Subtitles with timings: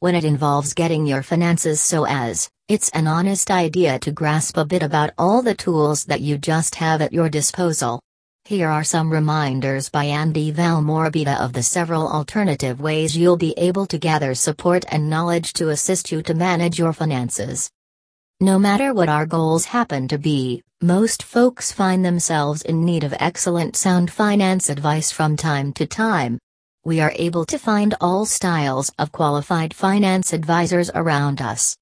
[0.00, 4.64] When it involves getting your finances so as, it's an honest idea to grasp a
[4.64, 8.00] bit about all the tools that you just have at your disposal.
[8.44, 13.86] Here are some reminders by Andy Valmorbida of the several alternative ways you'll be able
[13.86, 17.68] to gather support and knowledge to assist you to manage your finances.
[18.38, 23.16] No matter what our goals happen to be, most folks find themselves in need of
[23.18, 26.38] excellent sound finance advice from time to time.
[26.84, 31.76] We are able to find all styles of qualified finance advisors around us.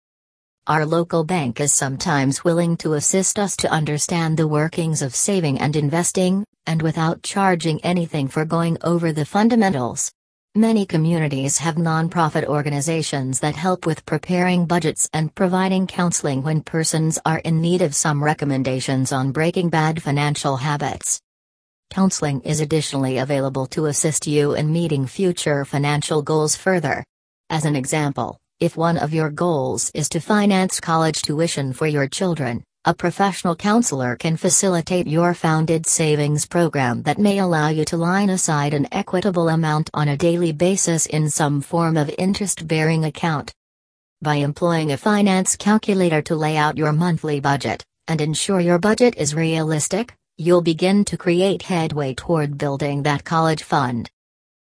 [0.67, 5.61] Our local bank is sometimes willing to assist us to understand the workings of saving
[5.61, 10.11] and investing, and without charging anything for going over the fundamentals.
[10.57, 17.19] Many communities have nonprofit organizations that help with preparing budgets and providing counseling when persons
[17.27, 21.21] are in need of some recommendations on breaking bad financial habits.
[21.91, 27.05] Counseling is additionally available to assist you in meeting future financial goals further.
[27.49, 32.07] As an example, if one of your goals is to finance college tuition for your
[32.07, 37.97] children, a professional counselor can facilitate your founded savings program that may allow you to
[37.97, 43.05] line aside an equitable amount on a daily basis in some form of interest bearing
[43.05, 43.53] account.
[44.23, 49.17] By employing a finance calculator to lay out your monthly budget, and ensure your budget
[49.17, 54.11] is realistic, you'll begin to create headway toward building that college fund.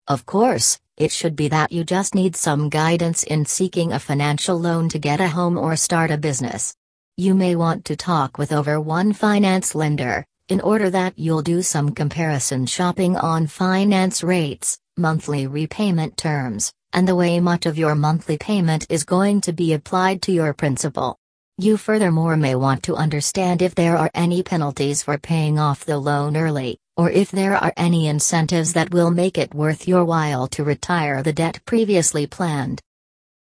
[0.07, 4.59] Of course, it should be that you just need some guidance in seeking a financial
[4.59, 6.75] loan to get a home or start a business.
[7.17, 11.63] You may want to talk with over one finance lender, in order that you'll do
[11.63, 17.95] some comparison shopping on finance rates, monthly repayment terms, and the way much of your
[17.95, 21.17] monthly payment is going to be applied to your principal.
[21.57, 25.97] You furthermore may want to understand if there are any penalties for paying off the
[25.97, 30.47] loan early, or if there are any incentives that will make it worth your while
[30.47, 32.81] to retire the debt previously planned.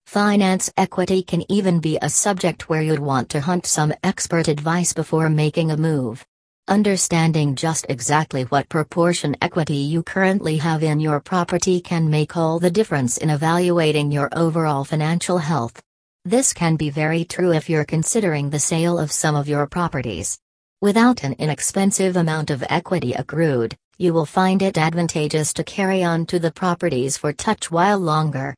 [0.06, 4.92] Finance equity can even be a subject where you'd want to hunt some expert advice
[4.92, 6.26] before making a move.
[6.66, 12.58] Understanding just exactly what proportion equity you currently have in your property can make all
[12.58, 15.80] the difference in evaluating your overall financial health.
[16.26, 20.38] This can be very true if you're considering the sale of some of your properties.
[20.82, 26.26] Without an inexpensive amount of equity accrued, you will find it advantageous to carry on
[26.26, 28.54] to the properties for touch while longer.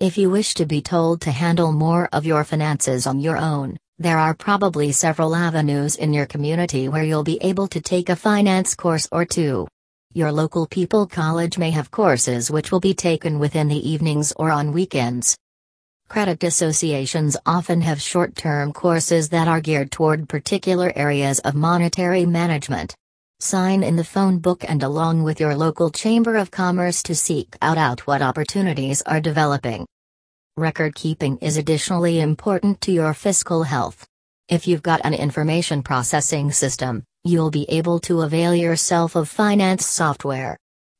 [0.00, 3.76] If you wish to be told to handle more of your finances on your own,
[3.98, 8.16] there are probably several avenues in your community where you'll be able to take a
[8.16, 9.68] finance course or two.
[10.14, 14.50] Your local People College may have courses which will be taken within the evenings or
[14.50, 15.36] on weekends.
[16.08, 22.24] Credit associations often have short term courses that are geared toward particular areas of monetary
[22.24, 22.94] management.
[23.40, 27.56] Sign in the phone book and along with your local Chamber of Commerce to seek
[27.60, 29.84] out, out what opportunities are developing.
[30.56, 34.06] Record keeping is additionally important to your fiscal health.
[34.48, 39.84] If you've got an information processing system, you'll be able to avail yourself of finance
[39.84, 40.56] software.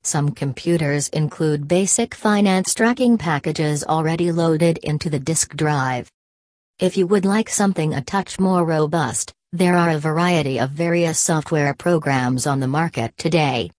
[0.07, 6.09] Some computers include basic finance tracking packages already loaded into the disk drive.
[6.79, 11.19] If you would like something a touch more robust, there are a variety of various
[11.19, 13.73] software programs on the market today.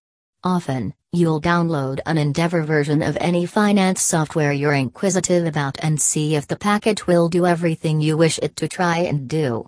[0.44, 6.36] Often, you'll download an Endeavor version of any finance software you're inquisitive about and see
[6.36, 9.66] if the package will do everything you wish it to try and do.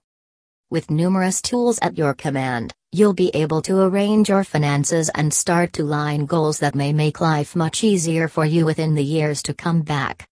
[0.71, 5.73] With numerous tools at your command, you'll be able to arrange your finances and start
[5.73, 9.55] to line goals that may make life much easier for you within the years to
[9.55, 10.27] come back.